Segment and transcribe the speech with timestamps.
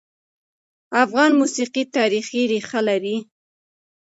[1.03, 3.17] افغان موسیقي تاریخي ريښه لري.